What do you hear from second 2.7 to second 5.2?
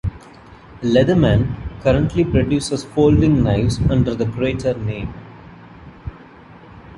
folding knives under the Crater name.